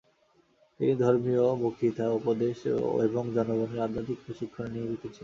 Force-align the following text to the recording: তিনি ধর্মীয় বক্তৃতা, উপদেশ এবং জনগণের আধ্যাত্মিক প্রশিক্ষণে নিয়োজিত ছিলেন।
তিনি 0.79 0.93
ধর্মীয় 1.03 1.43
বক্তৃতা, 1.63 2.05
উপদেশ 2.19 2.57
এবং 3.07 3.23
জনগণের 3.35 3.83
আধ্যাত্মিক 3.85 4.19
প্রশিক্ষণে 4.25 4.69
নিয়োজিত 4.73 5.03
ছিলেন। 5.05 5.19